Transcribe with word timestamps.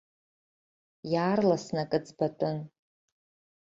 Иаарласны 1.11 1.79
акы 1.83 1.99
ӡбатәын. 2.05 2.57